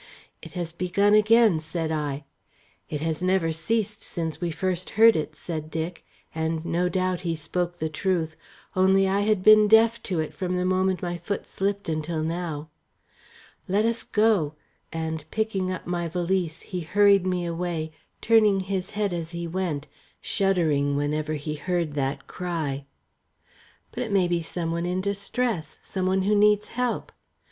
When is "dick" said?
5.69-6.03